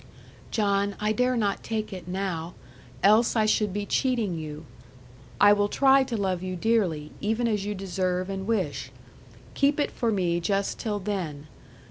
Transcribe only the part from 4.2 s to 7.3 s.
you. I will try to love you dearly,